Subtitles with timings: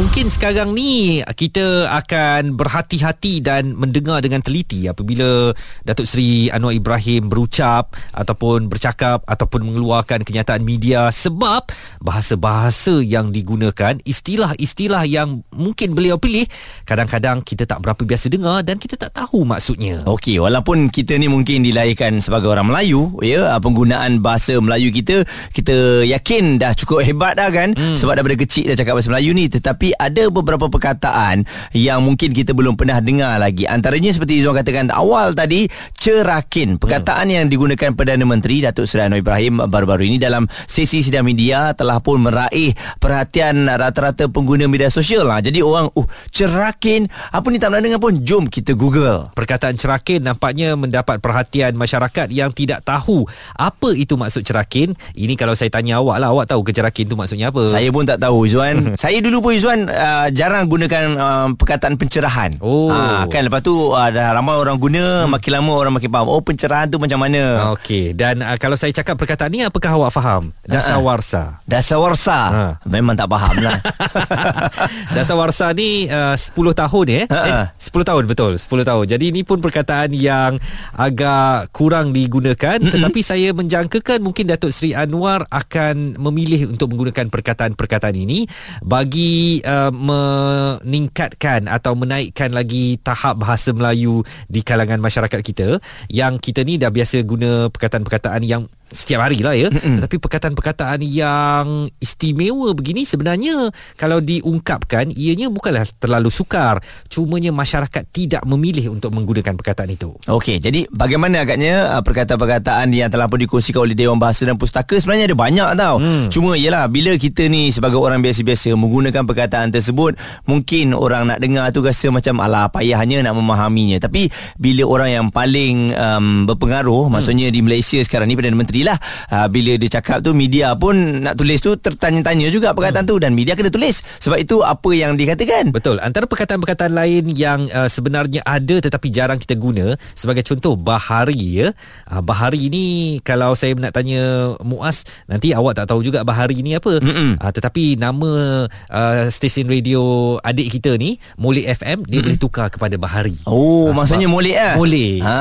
[0.00, 5.52] Mungkin sekarang ni kita akan berhati-hati dan mendengar dengan teliti apabila
[5.84, 11.68] Datuk Seri Anwar Ibrahim berucap ataupun bercakap ataupun mengeluarkan kenyataan media sebab
[12.00, 16.48] bahasa-bahasa yang digunakan, istilah-istilah yang mungkin beliau pilih
[16.88, 20.00] kadang-kadang kita tak berapa biasa dengar dan kita tak tahu maksudnya.
[20.08, 26.08] Okey, walaupun kita ni mungkin dilahirkan sebagai orang Melayu, ya, penggunaan bahasa Melayu kita kita
[26.08, 28.00] yakin dah cukup hebat dah kan hmm.
[28.00, 31.44] sebab daripada kecil dah cakap bahasa Melayu ni tetapi ada beberapa perkataan
[31.74, 33.64] yang mungkin kita belum pernah dengar lagi.
[33.64, 36.76] Antaranya seperti Izzuan katakan awal tadi, cerakin.
[36.76, 37.34] Perkataan hmm.
[37.34, 41.98] yang digunakan Perdana Menteri Datuk Seri Anwar Ibrahim baru-baru ini dalam sesi sidang media telah
[41.98, 45.42] pun meraih perhatian rata-rata pengguna media sosial lah.
[45.42, 47.10] Jadi orang, uh, cerakin.
[47.30, 49.28] Apa ni tak pernah dengar pun, jom kita Google.
[49.32, 53.24] Perkataan cerakin nampaknya mendapat perhatian masyarakat yang tidak tahu
[53.56, 54.92] apa itu maksud cerakin.
[55.14, 57.68] Ini kalau saya tanya awak lah, awak tahu ke cerakin tu maksudnya apa?
[57.70, 58.76] Saya pun tak tahu Izzuan.
[59.02, 62.52] saya dulu pun Izzuan uh, jarang gunakan uh, perkataan pencerahan.
[62.60, 62.92] Oh.
[62.92, 65.32] Uh, kan lepas tu uh, dah ramai orang guna, hmm.
[65.32, 66.28] makin lama orang makin faham.
[66.28, 67.72] Oh pencerahan tu macam mana?
[67.76, 70.52] Okey, dan uh, kalau saya cakap perkataan ni apakah awak faham?
[70.68, 71.64] Dasawarsa.
[71.64, 72.40] Dasawarsa.
[72.50, 72.64] Ha.
[72.84, 73.78] Memang tak faham lah.
[75.16, 77.24] Dasawarsa ni uh, 10 tahun eh?
[77.26, 79.04] eh 10 tahun betul, 10 tahun.
[79.08, 80.60] Jadi ini pun perkataan yang
[80.94, 82.94] agak kurang digunakan mm-hmm.
[82.94, 88.44] tetapi saya menjangkakan mungkin Datuk Seri Anwar akan memilih untuk menggunakan perkataan-perkataan ini
[88.84, 95.78] bagi uh, meningkatkan atau menaikkan lagi tahap bahasa Melayu di kalangan masyarakat kita.
[96.10, 100.02] Yang kita ni dah biasa guna perkataan-perkataan yang setiap hari lah ya Mm-mm.
[100.02, 108.42] tetapi perkataan-perkataan yang istimewa begini sebenarnya kalau diungkapkan ianya bukanlah terlalu sukar cumanya masyarakat tidak
[108.42, 113.86] memilih untuk menggunakan perkataan itu Okey jadi bagaimana agaknya uh, perkataan-perkataan yang telah pun dikongsikan
[113.86, 116.26] oleh Dewan Bahasa dan Pustaka sebenarnya ada banyak tau hmm.
[116.34, 120.18] cuma ialah bila kita ni sebagai orang biasa-biasa menggunakan perkataan tersebut
[120.50, 124.26] mungkin orang nak dengar tu rasa macam alah payahnya nak memahaminya tapi
[124.58, 127.12] bila orang yang paling um, berpengaruh hmm.
[127.14, 128.98] maksudnya di Malaysia sekarang ni Perdana Menteri lah.
[129.30, 133.12] Uh, bila dia cakap tu media pun nak tulis tu tertanya-tanya juga perkataan hmm.
[133.12, 134.02] tu dan media kena tulis.
[134.20, 135.72] Sebab itu apa yang dikatakan?
[135.72, 136.02] Betul.
[136.02, 141.68] Antara perkataan-perkataan lain yang uh, sebenarnya ada tetapi jarang kita guna sebagai contoh bahari ya.
[142.08, 146.76] Uh, bahari ni kalau saya nak tanya Muaz nanti awak tak tahu juga bahari ni
[146.76, 147.00] apa.
[147.00, 152.24] Uh, tetapi nama uh, stesen radio adik kita ni Molek FM dia Mm-mm.
[152.30, 153.34] boleh tukar kepada bahari.
[153.46, 155.20] Oh uh, maksudnya Molek ah Molek.
[155.24, 155.36] Ha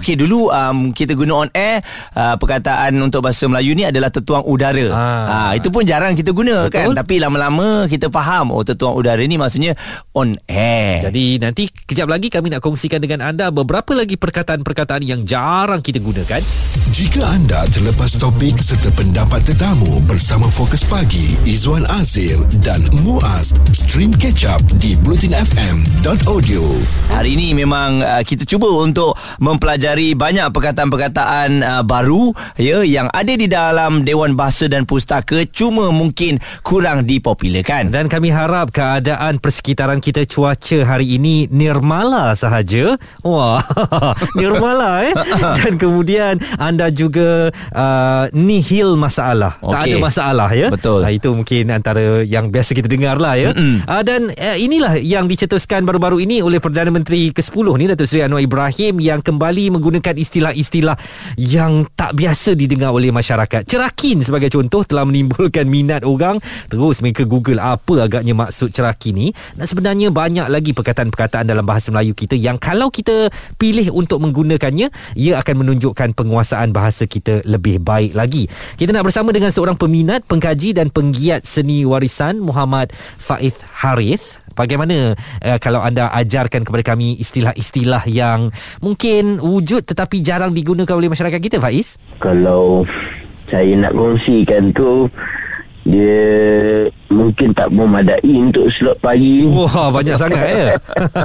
[0.00, 1.80] okey dulu um, kita guna on air
[2.16, 4.86] uh, perkataan untuk bahasa Melayu ni adalah tetuang udara.
[4.94, 6.94] Ha, ha itu pun jarang kita guna Betul.
[6.94, 7.02] kan.
[7.02, 9.74] Tapi lama-lama kita faham oh tetuang udara ni maksudnya
[10.14, 11.02] on air.
[11.02, 15.98] Jadi nanti kejap lagi kami nak kongsikan dengan anda beberapa lagi perkataan-perkataan yang jarang kita
[15.98, 16.38] gunakan.
[16.94, 24.14] Jika anda terlepas topik serta pendapat tetamu bersama Fokus Pagi Izwan Azir dan Muaz, stream
[24.14, 26.62] catch up di bulletinfm.audio.
[27.10, 33.32] Hari ini memang uh, kita cuba untuk mempelajari banyak perkataan-perkataan uh, baru ya yang ada
[33.34, 37.90] di dalam Dewan Bahasa dan Pustaka cuma mungkin kurang dipopularkan.
[37.90, 42.96] Dan kami harap keadaan persekitaran kita cuaca hari ini nirmala sahaja.
[43.24, 43.62] Wah,
[44.38, 45.14] nirmala eh.
[45.62, 49.56] Dan kemudian anda juga uh, nihil masalah.
[49.62, 49.72] Okay.
[49.72, 50.68] Tak ada masalah ya.
[50.68, 51.00] Betul.
[51.02, 53.50] Uh, itu mungkin antara yang biasa kita dengar lah ya.
[53.56, 58.26] Uh, dan uh, inilah yang dicetuskan baru-baru ini oleh Perdana Menteri ke-10 ni Datuk Seri
[58.26, 60.96] Anwar Ibrahim yang kembali menggunakan istilah-istilah
[61.38, 63.68] yang tak biasa didengar oleh masyarakat.
[63.68, 69.28] Cerakin sebagai contoh telah menimbulkan minat orang terus mereka Google apa agaknya maksud cerakin ni.
[69.54, 73.28] Dan sebenarnya banyak lagi perkataan-perkataan dalam bahasa Melayu kita yang kalau kita
[73.60, 78.48] pilih untuk menggunakannya, ia akan menunjukkan penguasaan bahasa kita lebih baik lagi.
[78.74, 84.40] Kita nak bersama dengan seorang peminat, pengkaji dan penggiat seni warisan Muhammad Faiz Harith.
[84.56, 85.12] Bagaimana
[85.44, 88.48] uh, kalau anda ajarkan kepada kami istilah-istilah yang
[88.80, 92.00] mungkin wujud tetapi jarang digunakan oleh masyarakat kita Faiz?
[92.16, 92.82] Kalau
[93.46, 95.06] saya nak kongsikan tu
[95.86, 96.26] dia
[97.06, 99.46] mungkin tak memadai untuk slot pagi.
[99.46, 100.74] Wah, banyak sangat ya.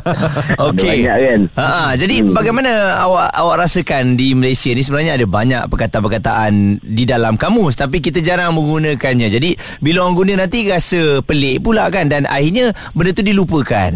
[0.70, 1.02] Okey.
[1.02, 1.42] Banyak kan.
[1.58, 2.38] Ha, jadi hmm.
[2.38, 8.06] bagaimana awak awak rasakan di Malaysia ni sebenarnya ada banyak perkataan-perkataan di dalam kamus tapi
[8.06, 9.34] kita jarang menggunakannya.
[9.34, 13.92] Jadi bila orang guna nanti rasa pelik pula kan dan akhirnya benda tu dilupakan.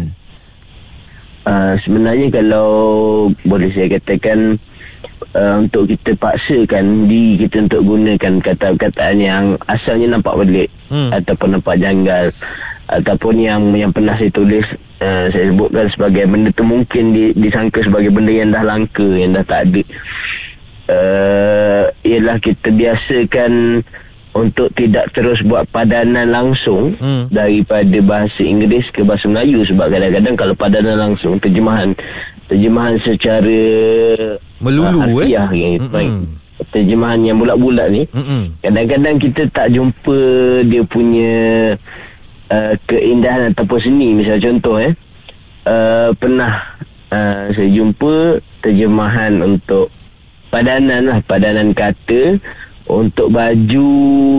[1.46, 2.70] Uh, sebenarnya kalau
[3.46, 4.58] boleh saya katakan
[5.36, 11.10] uh, untuk kita paksakan di kita untuk gunakan kata-kataan yang asalnya nampak pelik hmm.
[11.12, 12.26] ataupun nampak janggal
[12.86, 14.66] ataupun yang yang pernah saya tulis
[15.02, 19.34] uh, saya sebutkan sebagai benda tu mungkin di, disangka sebagai benda yang dah langka yang
[19.34, 19.82] dah tak ada
[20.90, 23.82] uh, ialah kita biasakan
[24.36, 27.32] untuk tidak terus buat padanan langsung hmm.
[27.32, 31.96] daripada bahasa Inggeris ke bahasa Melayu sebab kadang-kadang kalau padanan langsung terjemahan
[32.46, 33.58] terjemahan secara
[34.60, 38.56] melulu uh, harfiah, eh hmm terjemahan yang bulat-bulat ni Mm-mm.
[38.64, 40.18] kadang-kadang kita tak jumpa
[40.64, 41.34] dia punya
[42.48, 44.92] uh, keindahan ataupun seni misal contoh eh
[45.68, 46.64] uh, pernah
[47.12, 49.92] uh, saya jumpa terjemahan untuk
[50.48, 52.40] padanan lah padanan kata
[52.88, 53.88] untuk baju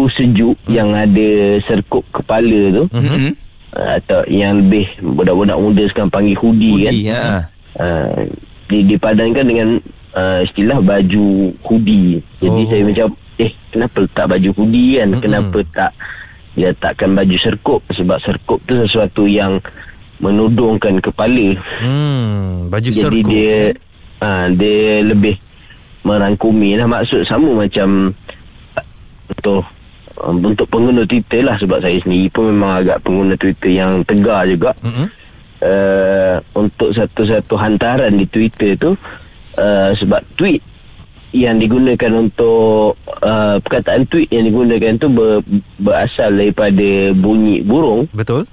[0.09, 0.73] sejuk mm.
[0.73, 3.31] yang ada serkup kepala tu mm-hmm.
[3.77, 7.21] uh, atau yang lebih budak-budak muda sekarang panggil hoodie, hoodie kan ya.
[7.77, 8.25] uh,
[8.67, 9.69] dipadankan dengan
[10.17, 12.25] uh, istilah baju hoodie.
[12.41, 12.67] Jadi oh.
[12.67, 15.07] saya macam eh kenapa letak baju hoodie kan?
[15.13, 15.23] Mm-hmm.
[15.23, 15.91] Kenapa tak
[16.57, 19.61] dia takkan baju serkup sebab serkup tu sesuatu yang
[20.17, 21.53] menudungkan kepala.
[21.77, 23.13] Hmm, baju Jadi serkup.
[23.13, 23.57] Jadi dia
[24.25, 25.37] uh, dia lebih
[26.01, 28.09] merangkumi lah maksud sama macam
[29.29, 29.61] untuk
[30.17, 34.49] um, untuk pengguna Twitter lah sebab saya sendiri pun memang agak pengguna Twitter yang tegar
[34.49, 34.73] juga.
[34.81, 35.07] Mm-hmm.
[35.57, 38.93] Uh, untuk satu-satu hantaran di Twitter tu
[39.57, 40.61] uh, sebab tweet
[41.35, 45.43] yang digunakan untuk uh, perkataan tweet yang digunakan tu ber,
[45.77, 48.07] berasal daripada bunyi burung.
[48.15, 48.47] Betul.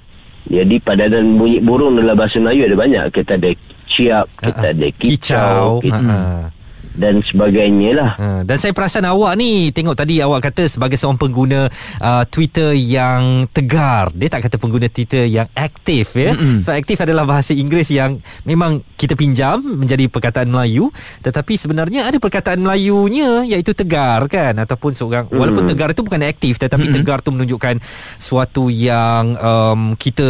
[0.44, 3.04] Jadi padanan bunyi burung dalam bahasa Melayu ada banyak.
[3.14, 3.50] Kita ada
[3.88, 5.66] ciap, kita ada kicau, kicau.
[5.80, 6.53] Kita, uh-huh
[6.94, 8.10] dan sebagainya lah.
[8.16, 11.66] Ha, dan saya perasan awak ni tengok tadi awak kata sebagai seorang pengguna
[11.98, 14.14] uh, Twitter yang tegar.
[14.14, 16.32] Dia tak kata pengguna Twitter yang aktif ya.
[16.32, 16.62] Mm-hmm.
[16.62, 20.88] Sebab aktif adalah bahasa Inggeris yang memang kita pinjam menjadi perkataan Melayu
[21.20, 25.36] tetapi sebenarnya ada perkataan Melayunya iaitu tegar kan ataupun seorang mm.
[25.36, 26.96] walaupun tegar itu bukan aktif tetapi mm-hmm.
[27.02, 27.82] tegar tu menunjukkan
[28.16, 30.24] suatu yang um, kita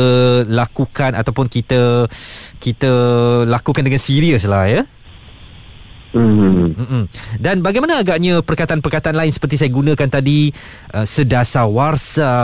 [0.48, 2.08] lakukan ataupun kita
[2.58, 2.92] kita
[3.44, 4.82] lakukan dengan serius lah ya.
[6.14, 7.02] Mm-hmm.
[7.42, 10.54] Dan bagaimana agaknya perkataan-perkataan lain seperti saya gunakan tadi
[10.94, 12.34] uh, sedasar warsa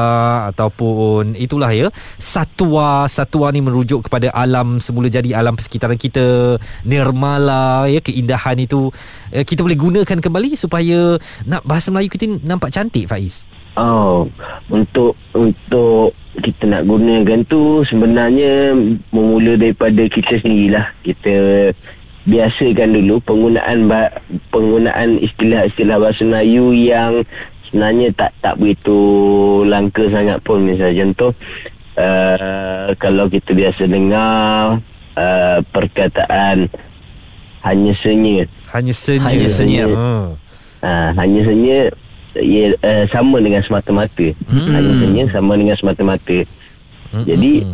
[0.50, 1.86] ataupun itulah ya
[2.18, 8.90] satwa satwa ni merujuk kepada alam semula jadi alam persekitaran kita nirmala ya keindahan itu
[9.30, 11.14] uh, kita boleh gunakan kembali supaya
[11.46, 13.46] nak bahasa Melayu kita nampak cantik Faiz.
[13.78, 14.26] Oh,
[14.66, 16.10] untuk untuk
[16.42, 18.74] kita nak gunakan tu sebenarnya
[19.14, 20.90] memula daripada kita sendirilah.
[21.06, 21.34] Kita
[22.30, 23.90] biasakan dulu penggunaan
[24.54, 27.26] penggunaan istilah-istilah bahasa Melayu yang
[27.66, 28.98] sebenarnya tak tak begitu
[29.66, 30.62] langka sangat pun.
[30.62, 31.34] Misalnya contoh
[31.98, 34.78] uh, kalau kita biasa dengar
[35.18, 36.70] uh, perkataan
[37.66, 41.92] hanya senyap hanya senyap hanya senyap uh, hanya senyap
[42.38, 44.28] ya, uh, sama dengan semata-mata.
[44.48, 44.70] Hmm.
[44.70, 46.38] hanya senyap sama dengan semata-mata.
[47.10, 47.26] Hmm.
[47.26, 47.66] jadi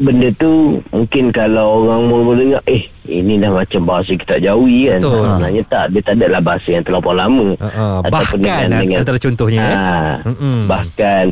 [0.00, 5.00] benda tu mungkin kalau orang mula dengar eh ini dah macam bahasa kita jawi kan.
[5.04, 5.22] Betul.
[5.28, 5.84] sebenarnya tak.
[5.92, 7.48] Dia tak adalah bahasa yang terlalu lama.
[7.60, 7.96] Uh-uh.
[8.08, 11.24] bahkan dengan, dengan, antara contohnya uh, uh bahkan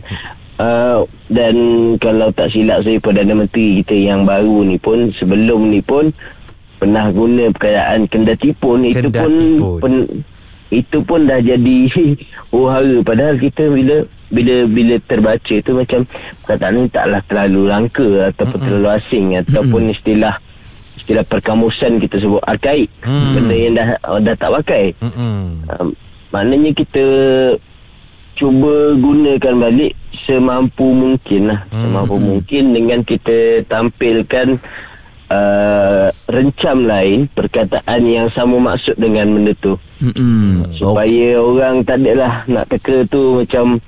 [0.61, 1.01] uh,
[1.33, 1.55] dan
[1.97, 6.13] kalau tak silap saya Perdana Menteri kita yang baru ni pun sebelum ni pun
[6.79, 9.33] pernah guna perkataan kendati pun kendati itu pun,
[9.83, 9.93] pun
[10.69, 11.79] itu pun dah jadi
[12.57, 13.01] uhara.
[13.01, 16.01] Padahal kita bila bila bila terbaca tu macam
[16.45, 18.67] perkataan ni taklah terlalu langka ataupun mm-hmm.
[18.69, 19.97] terlalu asing ataupun mm-hmm.
[19.97, 20.35] istilah
[21.01, 23.33] istilah perkamusan kita sebut arkaik mm-hmm.
[23.33, 23.89] benda yang dah
[24.21, 25.41] dah tak pakai mm-hmm.
[25.81, 25.89] um,
[26.29, 27.07] maknanya kita
[28.37, 31.83] cuba gunakan balik semampu mungkin lah mm-hmm.
[31.83, 34.61] semampu mungkin dengan kita tampilkan
[35.33, 39.75] uh, rencam lain perkataan yang sama maksud dengan benda tu
[40.05, 40.77] mm-hmm.
[40.77, 41.41] supaya okay.
[41.41, 43.81] orang tak adalah nak teka tu macam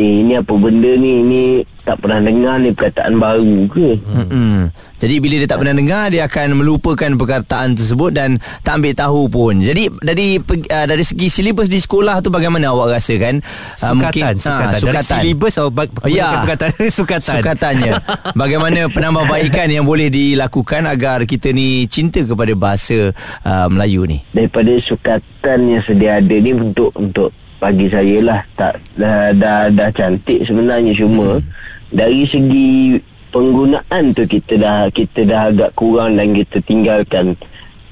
[0.00, 1.42] Eh ini apa benda ni Ini
[1.84, 4.72] tak pernah dengar ni Perkataan baru ke hmm.
[4.96, 9.28] Jadi bila dia tak pernah dengar Dia akan melupakan perkataan tersebut Dan tak ambil tahu
[9.28, 13.92] pun Jadi dari uh, dari segi silibus di sekolah tu Bagaimana awak rasa kan uh,
[13.92, 14.72] Sukatan, mungkin, sukatan.
[14.72, 15.02] Uh, sukatan.
[15.04, 16.28] Dari silibus awak oh, ya.
[16.40, 16.72] perkataan
[17.02, 17.92] Sukatan Sukatannya
[18.40, 23.12] Bagaimana penambahbaikan yang boleh dilakukan Agar kita ni cinta kepada bahasa
[23.44, 28.74] uh, Melayu ni Daripada sukatan yang sedia ada ni Untuk untuk bagi saya lah tak
[28.98, 31.46] dah dah, dah cantik sebenarnya cuma hmm.
[31.94, 32.98] dari segi
[33.30, 37.38] penggunaan tu kita dah kita dah agak kurang dan kita tinggalkan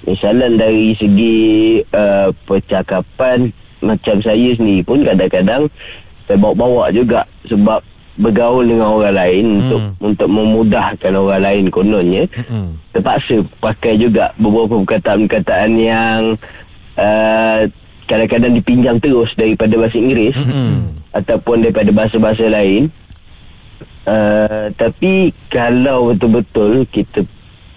[0.03, 1.39] misalnya dari segi
[1.95, 5.71] uh, percakapan macam saya sendiri pun kadang-kadang
[6.27, 7.79] saya bawa-bawa juga sebab
[8.19, 9.59] bergaul dengan orang lain hmm.
[9.63, 12.75] untuk untuk memudahkan orang lain kononnya hmm.
[12.91, 16.21] terpaksa pakai juga beberapa perkataan-perkataan yang
[16.99, 17.71] uh,
[18.11, 21.15] kadang-kadang dipinjam terus daripada bahasa Inggeris mm-hmm.
[21.15, 22.91] ataupun daripada bahasa-bahasa lain
[24.11, 27.23] uh, tapi kalau betul-betul kita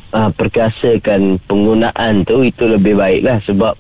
[0.09, 3.77] uh, perkasakan penggunaan tu itu lebih baiklah sebab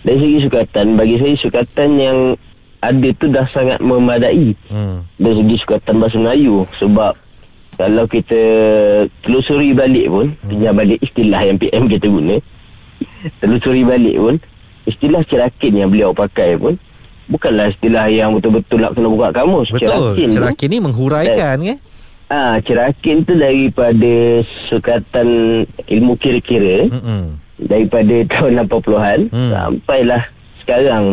[0.00, 2.18] dari segi sukatan bagi saya sukatan yang
[2.80, 5.04] ada tu dah sangat memadai Hmm.
[5.20, 7.12] dari segi sukatan bahasa Melayu sebab
[7.76, 8.40] kalau kita
[9.20, 10.48] telusuri balik pun hmm.
[10.48, 12.40] pinjam balik istilah yang PM kita guna
[13.44, 14.36] telusuri balik pun
[14.90, 16.74] istilah cerakin yang beliau pakai pun
[17.26, 19.86] bukanlah istilah yang betul-betul nak kena buka kamus Betul.
[19.86, 21.78] cerakin tu Cerakin ni menghuraikan kan?
[22.28, 24.14] ah cerakin tu daripada
[24.66, 25.28] sukatan
[25.84, 27.38] ilmu kira-kira Mm-mm.
[27.60, 29.38] daripada tahun 80-an Hmm.
[29.38, 29.50] hmm.
[29.50, 30.22] sampailah
[30.60, 31.04] sekarang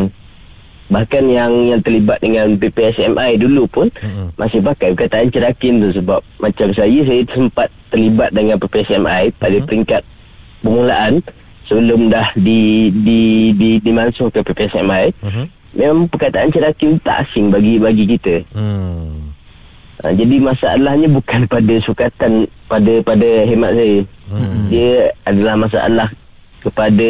[0.88, 4.08] bahkan yang yang terlibat dengan PPSMI dulu pun Hmm.
[4.08, 4.28] hmm.
[4.34, 9.66] masih pakai perkataan cerakin tu sebab macam saya saya sempat terlibat dengan PPSMI pada Hmm.
[9.66, 10.02] peringkat
[10.58, 11.12] permulaan
[11.68, 13.20] sebelum dah di di
[13.52, 15.44] di dimansuhkan PPSMI Mhm.
[15.76, 19.28] memang perkataan cerakin tak asing bagi bagi kita Hmm.
[19.98, 23.98] Ha, jadi masalahnya bukan pada sukatan pada pada hemat saya.
[24.30, 24.70] Hmm.
[24.70, 26.08] Dia adalah masalah
[26.62, 27.08] kepada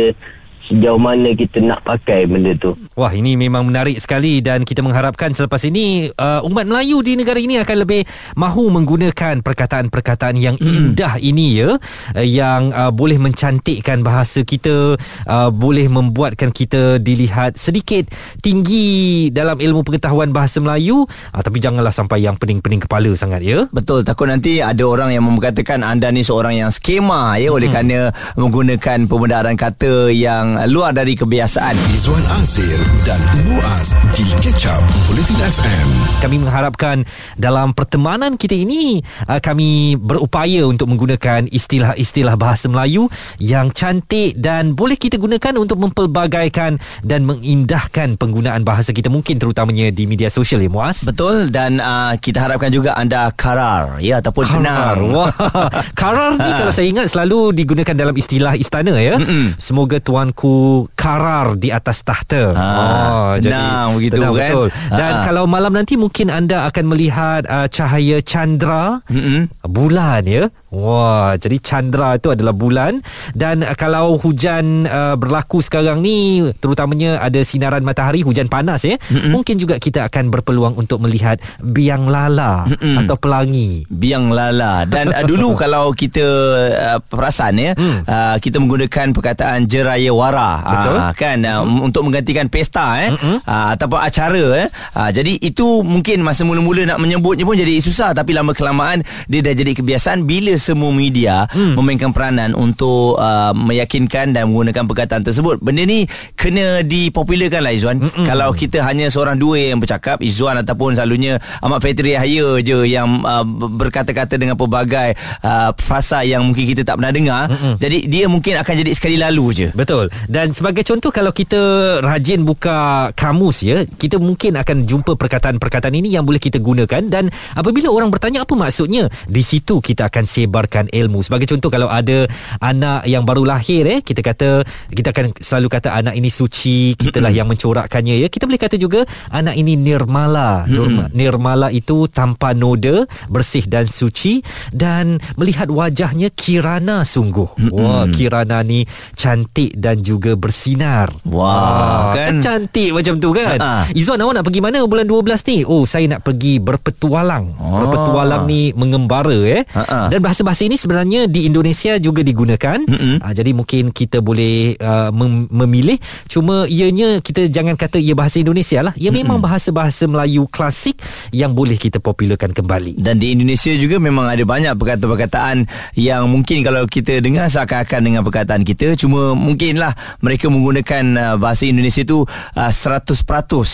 [0.64, 2.74] sejauh mana kita nak pakai benda tu.
[2.98, 7.38] Wah ini memang menarik sekali dan kita mengharapkan selepas ini uh, umat Melayu di negara
[7.38, 8.02] ini akan lebih
[8.34, 11.70] mahu menggunakan perkataan-perkataan yang indah ini ya.
[12.16, 14.96] Uh, yang uh, boleh mencantikkan bahasa kita
[15.28, 18.08] uh, boleh membuatkan kita dilihat sedikit
[18.40, 21.04] tinggi dalam ilmu pengetahuan bahasa Melayu.
[21.32, 23.68] Uh, tapi janganlah sampai yang pening-pening kepala sangat ya.
[23.68, 27.52] Betul takut nanti ada orang yang mengatakan anda ni seorang yang skema ya.
[27.52, 31.74] Oleh kerana menggunakan pembedaran kata yang luar dari kebiasaan.
[31.92, 35.88] Izwan Azir dan Muaz di Catch Up Bulletin FM.
[36.18, 36.96] kami mengharapkan
[37.34, 44.72] dalam pertemanan kita ini uh, kami berupaya untuk menggunakan istilah-istilah bahasa Melayu yang cantik dan
[44.72, 50.62] boleh kita gunakan untuk mempelbagaikan dan mengindahkan penggunaan bahasa kita mungkin terutamanya di media sosial
[50.62, 51.02] ya Muaz.
[51.02, 54.56] Betul dan uh, kita harapkan juga anda karar ya ataupun Karar.
[54.96, 54.98] tenang.
[55.12, 55.32] Wah,
[56.00, 59.18] karar ni kalau saya ingat selalu digunakan dalam istilah istana ya.
[59.18, 59.58] Mm-mm.
[59.58, 59.98] Semoga
[60.38, 62.54] tuanku karar di atas tahta.
[62.54, 64.50] Ah, tenang begitu tenang, kan?
[64.54, 64.68] Betul.
[64.94, 65.22] Dan Ah.
[65.26, 69.50] kalau malam nanti mungkin anda akan melihat uh, cahaya chandra Mm-mm.
[69.66, 70.46] bulan ya.
[70.68, 73.00] Wah, jadi chandra itu adalah bulan
[73.34, 78.94] dan uh, kalau hujan uh, berlaku sekarang ni terutamanya ada sinaran matahari, hujan panas ya.
[79.10, 79.34] Mm-mm.
[79.34, 83.02] Mungkin juga kita akan berpeluang untuk melihat biang lala Mm-mm.
[83.04, 83.82] atau pelangi.
[83.88, 86.22] Biang lala Dan uh, dulu kalau kita
[86.70, 88.04] uh, perasan ya hmm.
[88.04, 90.96] uh, Kita menggunakan perkataan jeraya wara Betul.
[91.00, 91.88] uh, Kan uh, hmm.
[91.88, 93.48] Untuk menggantikan pesta eh hmm.
[93.48, 98.12] uh, Ataupun acara eh uh, Jadi itu mungkin masa mula-mula nak menyebutnya pun jadi susah
[98.12, 101.74] Tapi lama kelamaan Dia dah jadi kebiasaan Bila semua media hmm.
[101.80, 106.04] Memainkan peranan Untuk uh, meyakinkan Dan menggunakan perkataan tersebut Benda ni
[106.36, 108.26] Kena dipopularkan lah Izzuan hmm.
[108.28, 113.08] Kalau kita hanya seorang dua yang bercakap Izzuan ataupun selalunya Ahmad Fetri Yahya je Yang
[113.24, 117.42] uh, berkata-kata dengan pelbagai uh, frasa yang mungkin kita tak pernah dengar.
[117.48, 117.74] Mm-mm.
[117.78, 119.68] Jadi dia mungkin akan jadi sekali lalu je.
[119.72, 120.10] Betul.
[120.26, 121.60] Dan sebagai contoh kalau kita
[122.02, 127.30] rajin buka kamus ya, kita mungkin akan jumpa perkataan-perkataan ini yang boleh kita gunakan dan
[127.54, 131.22] apabila orang bertanya apa maksudnya, di situ kita akan sebarkan ilmu.
[131.22, 132.26] Sebagai contoh kalau ada
[132.58, 137.30] anak yang baru lahir eh, kita kata kita akan selalu kata anak ini suci, kitalah
[137.30, 138.28] yang mencorakkannya ya.
[138.32, 140.66] Kita boleh kata juga anak ini nirmala.
[140.66, 144.40] Nirma, nirmala itu tanpa noda, bersih dan suci
[144.72, 147.48] dan melihat wajahnya kirana sungguh.
[147.74, 148.84] Wah, Kirana ni
[149.14, 151.12] cantik dan juga bersinar.
[151.28, 152.64] Wah, kan kan?
[152.64, 153.60] cantik macam tu kan.
[153.60, 153.92] Ha-ha.
[153.92, 155.56] Izzuan awak nak pergi mana bulan 12 ni?
[155.68, 157.52] Oh, saya nak pergi berpetualang.
[157.60, 157.84] Oh.
[157.84, 159.68] Berpetualang ni mengembara eh.
[159.68, 160.08] Ha-ha.
[160.08, 162.80] Dan bahasa-bahasa ini sebenarnya di Indonesia juga digunakan.
[162.88, 166.00] Uh, jadi mungkin kita boleh uh, mem- memilih
[166.30, 168.94] cuma ianya kita jangan kata ia bahasa Indonesia lah.
[168.96, 170.96] Ia memang bahasa-bahasa Melayu klasik
[171.34, 172.96] yang boleh kita popularkan kembali.
[173.02, 175.66] Dan di Indonesia juga memang ada banyak perkataan-perkataan
[175.98, 181.66] yang mungkin kalau kita dengar seakan-akan dengan perkataan kita cuma mungkinlah mereka menggunakan uh, bahasa
[181.68, 183.08] Indonesia tu uh, 100%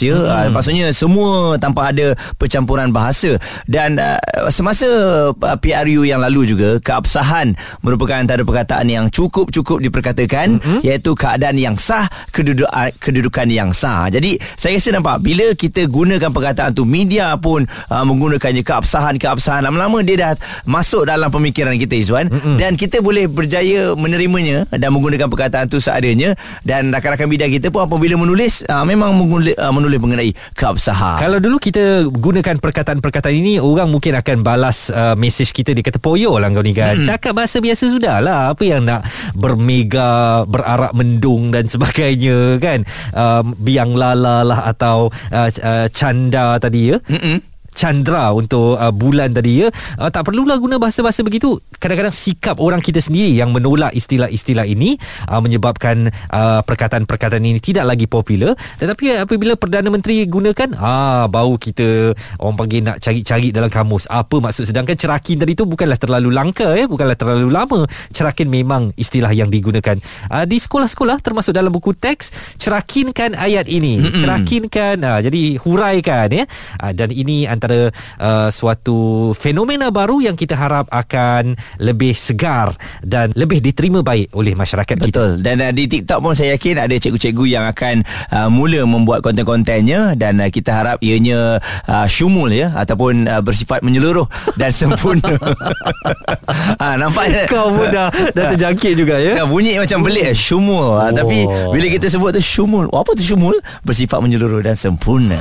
[0.04, 0.14] ya.
[0.14, 0.28] Hmm.
[0.28, 4.86] Uh, maksudnya semua tanpa ada percampuran bahasa dan uh, semasa
[5.32, 10.80] uh, PRU yang lalu juga keabsahan merupakan antara perkataan yang cukup-cukup diperkatakan hmm.
[10.84, 14.06] iaitu keadaan yang sah keduduk, uh, kedudukan yang sah.
[14.08, 20.04] Jadi saya rasa nampak bila kita gunakan perkataan tu media pun uh, menggunakannya keabsahan-keabsahan lama-lama
[20.04, 20.32] dia dah
[20.68, 25.82] masuk dalam pemikiran kita Izwan mm dan kita boleh berjaya menerimanya dan menggunakan perkataan tu
[25.82, 26.13] seadanya
[26.62, 31.18] dan rakan-rakan bidang kita pun apabila menulis uh, memang menulis, uh, menulis mengenai keabsahan.
[31.24, 35.96] Kalau dulu kita gunakan perkataan-perkataan ini Orang mungkin akan balas uh, Mesej kita Dia kata
[35.96, 37.08] poyo lah kau ni kan hmm.
[37.08, 42.84] Cakap bahasa biasa sudah lah Apa yang nak Bermega Berarak mendung Dan sebagainya kan
[43.16, 47.53] um, Biang lala lah Atau uh, uh, Canda tadi ya Mm-mm.
[47.74, 49.68] Chandra untuk uh, bulan tadi ya.
[49.98, 51.58] Uh, tak perlulah guna bahasa-bahasa begitu.
[51.82, 54.94] Kadang-kadang sikap orang kita sendiri yang menolak istilah-istilah ini
[55.26, 58.54] uh, menyebabkan uh, perkataan-perkataan ini tidak lagi popular.
[58.78, 64.06] Tetapi apabila Perdana Menteri gunakan, ah bau kita orang panggil nak cari-cari dalam kamus.
[64.06, 67.82] Apa maksud sedangkan cerakin tadi tu bukanlah terlalu langka ya, bukanlah terlalu lama.
[68.14, 69.98] Cerakin memang istilah yang digunakan
[70.30, 72.30] uh, di sekolah-sekolah termasuk dalam buku teks
[72.62, 73.98] cerakinkan ayat ini.
[73.98, 74.20] Mm-mm.
[74.22, 76.44] Cerakinkan uh, jadi huraikan ya.
[76.78, 82.72] Uh, dan ini antara uh, suatu fenomena baru yang kita harap akan lebih segar
[83.04, 85.06] dan lebih diterima baik oleh masyarakat Betul.
[85.08, 85.24] kita.
[85.24, 85.30] Betul.
[85.44, 90.18] Dan uh, di TikTok pun saya yakin ada cikgu-cikgu yang akan uh, mula membuat konten-kontennya
[90.18, 94.26] dan uh, kita harap ianya uh, syumul ya ataupun uh, bersifat menyeluruh
[94.58, 95.32] dan sempurna.
[96.80, 99.42] ha, nampak Kau pun dah, dah terjangkit juga ya.
[99.42, 101.10] Ya, bunyi macam pelik Syumul oh.
[101.12, 103.56] Tapi bila kita sebut tu Syumul oh, Apa tu Syumul?
[103.84, 105.38] Bersifat menyeluruh dan sempurna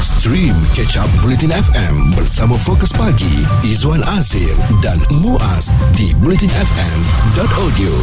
[0.00, 4.52] Stream Catch Up Bulletin FM bersama Fokus Pagi Izwan Azir
[4.84, 7.94] dan Muaz di bulletinfm.audio.